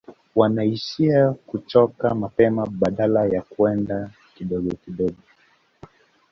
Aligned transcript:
Wanaishia 0.35 1.31
kuchoka 1.47 2.15
mapema 2.15 2.65
badala 2.67 3.25
ya 3.25 3.41
kwenda 3.41 4.09
kidogo 4.35 4.69
kidogo 4.85 5.17